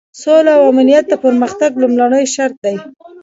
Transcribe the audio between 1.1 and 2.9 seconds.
پرمختګ لومړنی شرط دی.